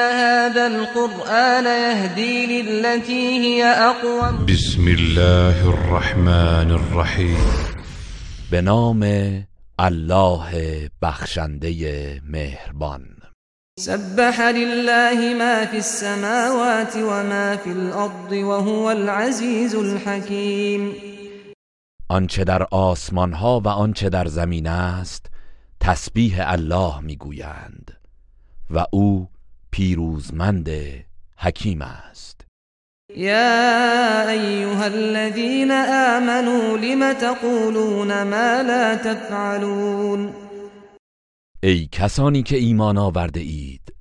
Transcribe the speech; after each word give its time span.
هذا 0.00 0.66
القرآن 0.66 1.64
يهدي 1.64 2.62
للتي 2.62 3.38
هي 3.38 3.64
أقوم. 3.64 4.46
بسم 4.46 4.88
الله 4.88 5.68
الرحمن 5.68 6.70
الرحیم 6.70 7.36
به 8.52 8.60
نام 8.60 9.02
الله 9.80 10.50
بخشنده 11.02 12.20
مهربان. 12.28 13.02
سبح 13.78 14.40
لله 14.40 15.34
ما 15.38 15.66
في 15.66 15.76
السماوات 15.76 16.96
وما 16.96 17.56
في 17.56 17.70
الأرض 17.70 18.32
وهو 18.32 18.90
العزيز 18.90 19.74
الحكيم. 19.74 20.94
آنچه 22.10 22.44
در 22.44 22.62
آسمان 22.70 23.32
ها 23.32 23.60
و 23.64 23.68
آنچه 23.68 24.08
در 24.08 24.26
زمین 24.26 24.66
است 24.66 25.26
تسبیح 25.80 26.50
الله 26.52 27.00
می‌گویند 27.00 27.90
و 28.70 28.84
او 28.90 29.28
پیروزمند 29.70 30.68
حکیم 31.36 31.82
است. 31.82 32.40
يا 33.16 34.30
أيها 34.30 34.84
الذين 34.84 35.70
آمنوا 35.70 36.76
لم 36.78 37.12
تقولون 37.12 38.22
ما 38.22 38.62
لا 38.62 38.96
تفعلون؟ 38.96 40.32
ای 41.62 41.88
کسانی 41.92 42.42
که 42.42 42.56
ایمان 42.56 42.98
آورده 42.98 43.40
اید 43.40 43.94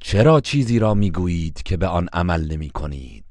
چرا 0.00 0.40
چیزی 0.40 0.78
را 0.78 0.94
می‌گویید 0.94 1.62
که 1.62 1.76
به 1.76 1.86
آن 1.86 2.08
عمل 2.12 2.52
نمی 2.52 2.70
کنید؟ 2.70 3.24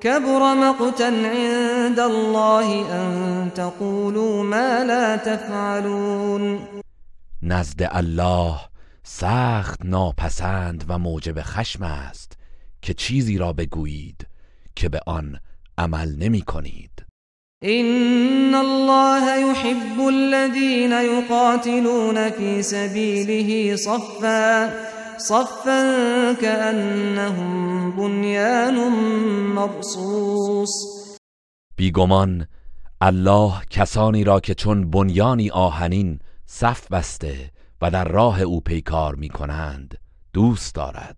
كبر 0.00 0.54
مقتا 0.54 1.06
عند 1.06 2.00
الله 2.00 2.92
أن 2.92 3.50
تقولوا 3.50 4.42
ما 4.42 4.82
لا 4.86 5.16
تفعلون. 5.16 6.58
نزد 7.42 7.88
الله 7.90 8.60
سخت 9.10 9.84
ناپسند 9.84 10.84
و 10.88 10.98
موجب 10.98 11.42
خشم 11.42 11.82
است 11.82 12.32
که 12.82 12.94
چیزی 12.94 13.38
را 13.38 13.52
بگویید 13.52 14.26
که 14.76 14.88
به 14.88 15.00
آن 15.06 15.38
عمل 15.78 16.16
نمی 16.18 16.42
کنید. 16.42 16.90
إن 17.64 18.54
الله 18.54 19.50
يحب 19.50 20.00
الذين 20.00 20.92
يقاتلون 20.92 22.30
في 22.30 22.62
سبيله 22.62 23.76
صفا 23.76 24.72
صفا 25.18 26.32
كأنهم 26.32 27.90
بنيان 27.96 28.92
مرصوص. 29.54 30.70
بیگمان 31.76 32.46
الله 33.00 33.52
کسانی 33.70 34.24
را 34.24 34.40
که 34.40 34.54
چون 34.54 34.90
بنیانی 34.90 35.50
آهنین 35.50 36.18
صف 36.46 36.92
بسته 36.92 37.50
و 37.82 37.90
در 37.90 38.04
راه 38.04 38.42
او 38.42 38.60
پیکار 38.60 39.14
می 39.14 39.28
کنند 39.28 39.98
دوست 40.32 40.74
دارد. 40.74 41.16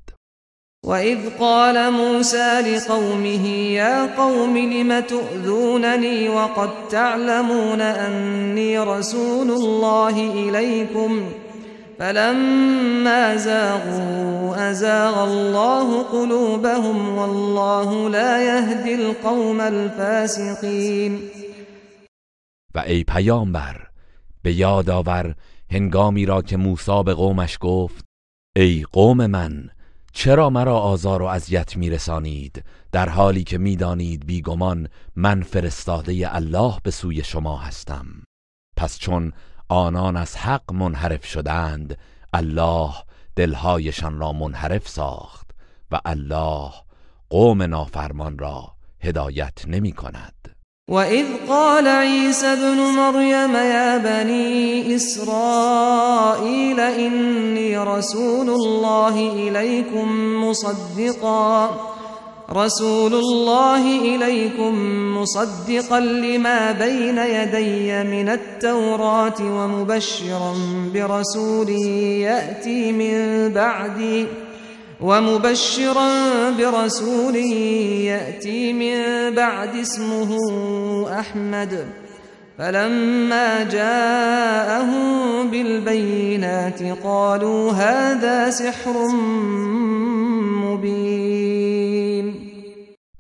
وإذ 0.85 1.29
قال 1.39 1.91
موسى 1.91 2.61
لقومه 2.61 3.49
يا 3.49 4.07
قوم 4.17 4.57
لم 4.57 5.01
تؤذونني 5.01 6.29
وقد 6.29 6.71
تعلمون 6.91 7.81
أني 7.81 8.79
رسول 8.79 9.51
الله 9.51 10.33
إليكم 10.33 11.33
فلما 11.99 13.37
زاغوا 13.37 14.71
أزاغ 14.71 15.25
الله 15.25 16.03
قلوبهم 16.03 17.19
والله 17.19 18.09
لا 18.09 18.43
يهدي 18.43 18.95
القوم 18.95 19.61
الفاسقين 19.61 21.31
و 22.75 22.79
ای 22.79 23.05
پیامبر 23.05 23.77
به 24.43 24.53
یاد 24.53 24.91
آور 24.91 25.35
هنگامی 25.71 26.27
را 26.27 26.43
که 26.43 26.57
موسی 26.57 27.03
به 27.03 27.15
قومش 27.15 27.59
گفت 27.61 28.05
ای 28.57 28.85
قوم 28.93 29.27
من 29.27 29.71
چرا 30.13 30.51
مرا 30.51 30.79
آزار 30.79 31.23
و 31.23 31.25
اذیت 31.25 31.77
میرسانید؟ 31.77 32.65
در 32.93 33.09
حالی 33.09 33.45
که 33.45 33.59
می‌دانید 33.59 34.27
بیگمان 34.27 34.89
من 35.17 35.43
فرستاده 35.43 36.35
الله 36.35 36.75
به 36.83 36.91
سوی 36.91 37.25
شما 37.25 37.57
هستم. 37.57 38.07
پس 38.77 38.99
چون 38.99 39.33
آنان 39.69 40.17
از 40.17 40.37
حق 40.37 40.73
منحرف 40.73 41.27
شدند 41.27 41.99
الله 42.33 42.95
دلهایشان 43.37 44.19
را 44.19 44.33
منحرف 44.33 44.89
ساخت 44.89 45.51
و 45.91 46.01
الله 46.05 46.71
قوم 47.31 47.63
نافرمان 47.63 48.39
را 48.39 48.75
هدایت 49.01 49.63
نمی 49.67 49.93
کند 49.93 50.57
وإذ 50.91 51.27
قال 51.49 51.89
عيسى 51.89 52.47
ابن 52.47 52.77
مريم 52.77 53.57
يا 53.57 53.97
بني 53.97 54.97
إسرائيل 54.97 56.81
إني 56.81 57.79
رسول 57.79 58.51
الله 58.51 59.33
إليكم 59.33 60.35
مصدقا. 60.45 61.71
رسول 62.53 63.15
الله 63.15 64.01
إليكم 64.01 64.75
مصدقا 65.19 66.01
لما 66.01 66.73
بين 66.73 67.19
يدي 67.19 68.05
من 68.05 68.29
التوراة 68.29 69.41
ومبشرا 69.41 70.55
برسول 70.95 71.69
يأتي 71.71 72.93
من 72.93 73.49
بعدي. 73.53 74.27
ومبشرا 75.03 76.51
برسول 76.51 77.37
يأتي 77.37 78.73
من 78.73 79.35
بعد 79.35 79.77
اسمه 79.77 80.39
أحمد. 81.21 81.87
فلما 82.59 83.65
جاءهم 83.65 85.51
بالبينات 85.51 86.83
قالوا 86.83 87.73
هذا 87.73 88.51
سحر 88.51 88.93
مبين. 90.65 92.35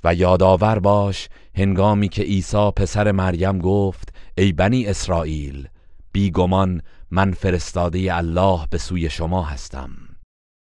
و 0.04 0.14
یادآور 0.14 0.78
باش 0.78 1.28
هنگامی 1.54 2.08
که 2.08 2.22
عیسی 2.22 2.70
پسر 2.76 3.12
مریم 3.12 3.58
گفت 3.58 4.08
ای 4.38 4.52
بنی 4.52 4.86
اسرائیل 4.86 5.68
بیگمان 6.12 6.82
من 7.10 7.32
فرستاده 7.32 8.16
الله 8.16 8.60
به 8.70 8.78
سوی 8.78 9.10
شما 9.10 9.42
هستم. 9.42 10.09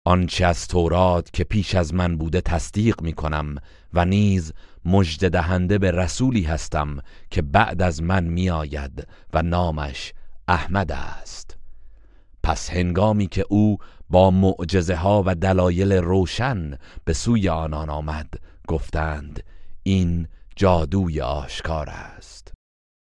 آنچه 0.06 0.46
از 0.46 0.68
تورات 0.68 1.34
که 1.34 1.44
پیش 1.44 1.76
از 1.76 1.94
من 1.94 2.18
بوده 2.18 2.42
تصدیق 2.42 3.02
می 3.02 3.14
کنم 3.14 3.56
و 3.94 4.06
نیز 4.06 4.54
مژده 4.86 5.30
دهنده 5.30 5.78
به 5.78 5.92
رسولی 5.92 6.44
هستم 6.44 6.98
که 7.30 7.42
بعد 7.42 7.82
از 7.82 8.02
من 8.02 8.24
می 8.24 8.50
آید 8.50 9.08
و 9.34 9.42
نامش 9.42 10.14
احمد 10.48 10.92
است. 10.92 11.58
پس 12.44 12.70
هنگامی 12.70 13.28
که 13.28 13.46
او 13.50 13.78
با 14.10 14.32
معجزه 14.32 14.96
ها 14.96 15.24
و 15.26 15.36
دلایل 15.36 15.94
روشن 15.94 16.78
به 17.06 17.14
سوی 17.14 17.50
آنان 17.50 17.90
آمد 17.90 18.34
گفتند 18.68 19.44
این 19.84 20.28
جادوی 20.56 21.22
آشکار 21.22 21.90
است. 21.90 22.53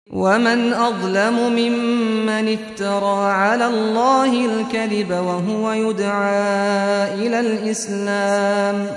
ومن 0.09 0.73
أظلم 0.73 1.35
ممن 1.53 2.47
افترى 2.47 3.31
على 3.31 3.65
الله 3.65 4.45
الكذب 4.45 5.09
وهو 5.11 5.71
يدعى 5.71 7.13
إلى 7.13 7.39
الإسلام 7.39 8.87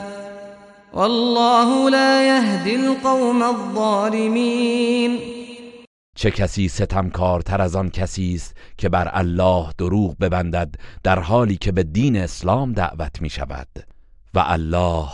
والله 0.93 1.91
لا 1.91 2.29
يهدي 2.29 2.77
القوم 2.77 3.43
الظالمين. 3.43 5.19
چه 6.17 6.31
کسی 6.31 6.69
ستمکارتر 6.69 7.63
از 7.63 7.77
آن 7.77 7.91
کسی 7.91 8.35
است 8.35 8.57
که 8.79 8.89
بر 8.89 9.11
الله 9.13 9.67
دروغ 9.79 10.17
ببندد 10.21 10.75
در 11.03 11.19
حالی 11.19 11.57
که 11.57 11.73
به 11.73 11.83
دین 11.83 12.17
اسلام 12.17 12.73
دعوت 12.73 13.23
می 13.23 13.31
شود 13.31 13.69
و 14.35 14.45
الله 14.47 15.09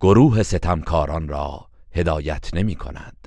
گروه 0.00 0.42
ستمکاران 0.42 1.28
را 1.28 1.66
هدایت 1.92 2.54
نمی 2.54 2.74
کند 2.74 3.17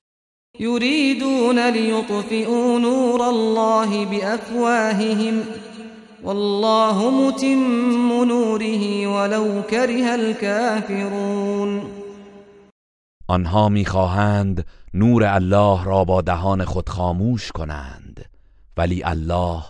يريدون 0.60 1.70
ليطفئوا 1.70 2.80
نور 2.80 3.30
الله 3.30 4.06
بأفواههم 4.06 5.44
والله 6.24 7.12
متم 7.12 8.24
نوره 8.24 9.08
ولو 9.08 9.62
كره 9.62 10.14
الكافرون. 10.14 11.82
آنها 13.28 13.70
می‌خواهند 13.70 14.66
نور 14.94 15.24
الله 15.24 15.84
را 15.84 16.04
با 16.04 16.22
دهان 16.22 16.66
خود 16.66 16.90
خاموش 16.90 17.52
کنند 17.52 18.26
ولی 18.78 19.04
الله 19.04 19.64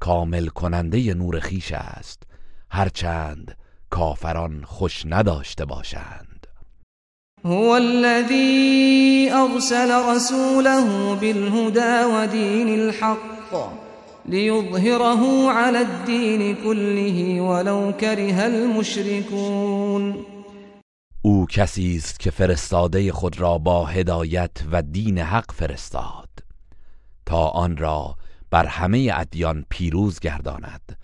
کامل 0.00 0.46
کننده 0.46 1.14
نور 1.14 1.40
خیش 1.40 1.72
است. 1.72 2.22
هرچند 2.70 3.56
کافران 3.90 4.64
خوش 4.64 5.06
نداشته 5.06 5.64
باشند. 5.64 6.37
هو 7.44 7.76
الذي 7.76 9.30
أرسل 9.32 10.14
رسوله 10.14 11.14
بالهدى 11.14 12.04
ودين 12.04 12.68
الحق 12.68 13.54
ليظهره 14.26 15.50
على 15.50 15.80
الدين 15.80 16.54
كله 16.54 17.40
ولو 17.40 17.92
كره 17.92 18.46
المشركون. 18.46 20.24
او 21.22 21.46
کسی 21.46 21.96
است 21.96 22.20
که 22.20 22.30
فرستاده 22.30 23.12
خود 23.12 23.40
را 23.40 23.58
با 23.58 23.86
هدایت 23.86 24.50
و 24.72 24.82
دین 24.82 25.18
حق 25.18 25.52
فرستاد 25.52 26.28
تا 27.26 27.48
آن 27.48 27.76
را 27.76 28.16
بر 28.50 28.66
همه 28.66 29.10
ادیان 29.14 29.64
پیروز 29.68 30.20
گرداند 30.20 30.98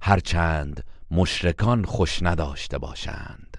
هرچند 0.00 0.84
مشرکان 1.10 1.84
خوش 1.84 2.22
نداشته 2.22 2.78
باشند. 2.78 3.55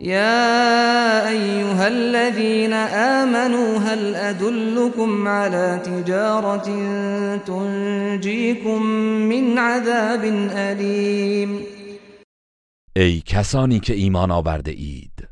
يا 0.00 1.28
أيها 1.28 1.88
الذين 1.88 2.72
آمنوا 2.72 3.78
هل 3.78 4.14
أدلكم 4.14 5.28
على 5.28 5.80
تجارة 5.84 6.66
تنجيكم 7.36 8.82
من 9.28 9.58
عذاب 9.58 10.24
أليم؟ 10.52 11.60
ای 12.96 13.20
کسانی 13.20 13.80
که 13.80 13.94
ایمان 13.94 14.30
آورده 14.30 14.70
اید 14.70 15.28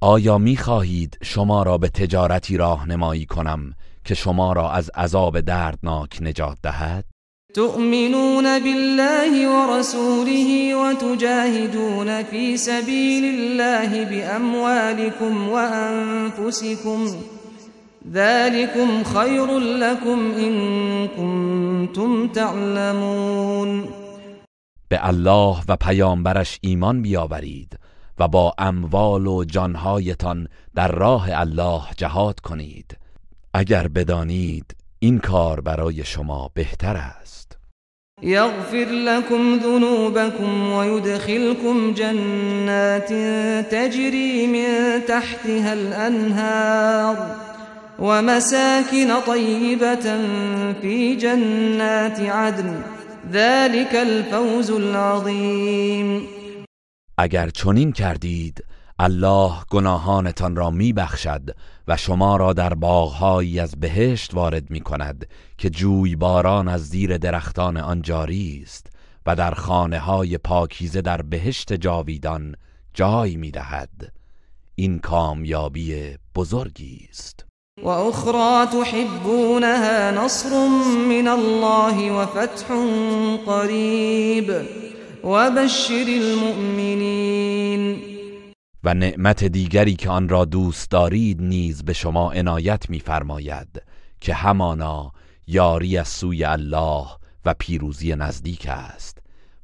آیا 0.00 0.38
می 0.38 0.56
خواهید 0.56 1.18
شما 1.22 1.62
را 1.62 1.78
به 1.78 1.88
تجارتی 1.88 2.56
راهنمایی 2.56 3.26
کنم 3.26 3.74
که 4.04 4.14
شما 4.14 4.52
را 4.52 4.70
از 4.72 4.90
عذاب 4.94 5.40
دردناک 5.40 6.18
نجات 6.22 6.58
دهد؟ 6.62 7.04
تؤمنون 7.54 8.58
بالله 8.58 9.32
ورسوله 9.48 10.74
وتجاهدون 10.74 12.22
في 12.22 12.56
سبيل 12.56 13.24
الله 13.24 14.04
بأموالكم 14.04 15.48
وأنفسكم 15.48 17.06
ذلكم 18.12 19.04
خير 19.04 19.58
لكم 19.58 20.32
إن 20.32 20.54
كنتم 21.08 22.28
تعلمون 22.28 23.88
به 24.90 25.08
الله 25.08 25.56
و 25.68 25.76
پیامبرش 25.76 26.58
ایمان 26.60 27.02
بیاورید 27.02 27.78
و 28.18 28.28
با 28.28 28.54
اموال 28.58 29.26
و 29.26 29.44
جانهایتان 29.44 30.48
در 30.74 30.88
راه 30.88 31.28
الله 31.40 31.82
جهاد 31.96 32.40
کنید. 32.40 32.96
اگر 33.54 33.88
بدانید 33.88 34.77
این 35.00 35.18
کار 35.18 35.60
برای 35.60 36.04
شما 36.04 36.50
بهتر 36.54 36.96
است. 36.96 37.58
يغفر 38.22 38.86
لكم 38.90 39.58
ذنوبكم 39.58 40.72
ويدخلكم 40.72 41.94
جنات 41.94 43.12
تجري 43.70 44.46
من 44.46 45.00
تحتها 45.08 45.72
الأنهار 45.72 47.36
ومساكن 47.98 49.20
طيبة 49.26 50.16
في 50.82 51.16
جنات 51.16 52.20
عدن. 52.20 52.82
ذلك 53.32 53.94
الفوز 53.94 54.70
العظیم. 54.70 56.28
اگر 57.18 57.48
چنین 57.48 57.92
کردید 57.92 58.64
الله 59.00 59.52
گناهانتان 59.70 60.56
را 60.56 60.70
میبخشد 60.70 61.56
و 61.88 61.96
شما 61.96 62.36
را 62.36 62.52
در 62.52 62.74
باغهایی 62.74 63.60
از 63.60 63.80
بهشت 63.80 64.34
وارد 64.34 64.70
می 64.70 64.80
کند 64.80 65.26
که 65.58 65.70
باران 66.18 66.68
از 66.68 66.88
زیر 66.88 67.16
درختان 67.16 67.76
آن 67.76 68.02
جاری 68.02 68.60
است 68.64 68.86
و 69.26 69.36
در 69.36 69.54
خانه 69.54 69.98
های 69.98 70.38
پاکیزه 70.38 71.02
در 71.02 71.22
بهشت 71.22 71.72
جاویدان 71.72 72.54
جای 72.94 73.36
می 73.36 73.50
دهد. 73.50 74.12
این 74.74 74.98
کامیابی 74.98 76.16
بزرگی 76.34 77.08
است 77.10 77.44
و 77.82 77.88
اخرى 77.88 78.66
تحبونها 78.72 80.10
نصر 80.10 80.68
من 81.08 81.28
الله 81.28 82.12
و 82.12 82.26
فتح 82.26 82.74
قریب 83.46 84.52
و 85.24 85.50
بشر 85.50 86.04
المؤمنین 86.08 87.07
و 88.84 88.94
نعمت 88.94 89.44
دیگری 89.44 89.94
که 89.94 90.10
آن 90.10 90.28
را 90.28 90.44
دوست 90.44 90.90
دارید 90.90 91.42
نیز 91.42 91.84
به 91.84 91.92
شما 91.92 92.32
عنایت 92.32 92.90
می‌فرماید 92.90 93.82
که 94.20 94.34
همانا 94.34 95.12
یاری 95.46 95.98
از 95.98 96.08
سوی 96.08 96.44
الله 96.44 97.06
و 97.44 97.54
پیروزی 97.58 98.16
نزدیک 98.16 98.66
است 98.68 99.18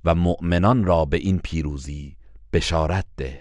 و 0.05 0.15
مؤمنان 0.15 0.85
را 0.85 1.05
به 1.05 1.17
این 1.17 1.39
پیروزی 1.39 2.17
بشارت 2.53 3.05
ده. 3.17 3.41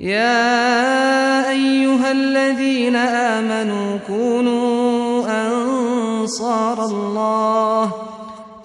یا 0.00 1.50
ایها 1.50 2.08
الذين 2.08 2.96
آمنوا 2.96 3.98
كونوا 3.98 5.26
انصار 5.26 6.80
الله 6.80 7.47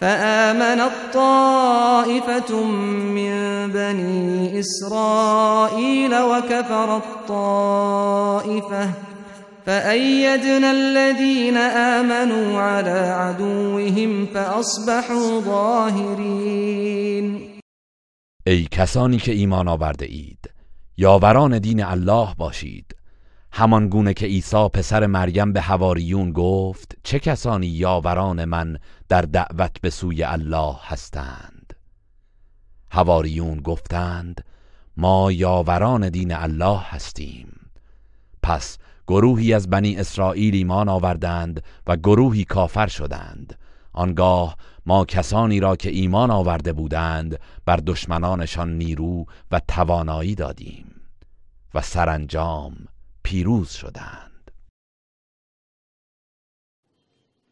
فآمنت 0.00 0.92
طائفة 1.14 2.64
من 2.64 3.32
بني 3.72 4.60
إسرائيل 4.60 6.14
وكفرت 6.14 7.02
طائفة 7.28 8.90
فأيدنا 9.66 10.70
الذين 10.70 11.56
آمنوا 11.56 12.60
على 12.60 12.90
عدوهم 12.90 14.26
فأصبحوا 14.26 15.40
ظاهرين. 15.40 17.38
ای 18.46 18.64
کسانی 18.70 19.18
که 19.18 19.32
ایمان 19.32 19.68
آورده 19.68 20.06
اید 20.06 20.50
یاوران 20.96 21.58
دین 21.58 21.84
الله 21.84 22.28
باشید. 22.38 22.97
همان 23.52 23.88
گونه 23.88 24.14
که 24.14 24.26
عیسی 24.26 24.68
پسر 24.68 25.06
مریم 25.06 25.52
به 25.52 25.60
هواریون 25.60 26.32
گفت 26.32 26.96
چه 27.02 27.18
کسانی 27.18 27.66
یاوران 27.66 28.44
من 28.44 28.78
در 29.08 29.22
دعوت 29.22 29.80
به 29.80 29.90
سوی 29.90 30.22
الله 30.22 30.76
هستند؟ 30.82 31.72
هواریون 32.90 33.60
گفتند 33.60 34.44
ما 34.96 35.32
یاوران 35.32 36.08
دین 36.08 36.34
الله 36.34 36.78
هستیم. 36.78 37.70
پس 38.42 38.78
گروهی 39.06 39.54
از 39.54 39.70
بنی 39.70 39.96
اسرائیل 39.96 40.54
ایمان 40.54 40.88
آوردند 40.88 41.62
و 41.86 41.96
گروهی 41.96 42.44
کافر 42.44 42.86
شدند. 42.86 43.58
آنگاه 43.92 44.56
ما 44.86 45.04
کسانی 45.04 45.60
را 45.60 45.76
که 45.76 45.90
ایمان 45.90 46.30
آورده 46.30 46.72
بودند 46.72 47.38
بر 47.64 47.76
دشمنانشان 47.76 48.78
نیرو 48.78 49.24
و 49.50 49.60
توانایی 49.68 50.34
دادیم 50.34 51.00
و 51.74 51.80
سرانجام 51.82 52.76
پیروز 53.28 53.70
شدند. 53.70 54.50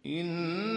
این 0.02 0.75